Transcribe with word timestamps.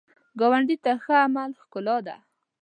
ګاونډي 0.39 0.75
ته 0.83 0.91
ښه 1.03 1.15
عمل 1.25 1.51
ښکلا 1.61 1.97
ده 2.07 2.15